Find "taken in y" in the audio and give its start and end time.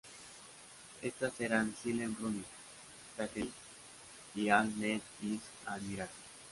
3.17-4.49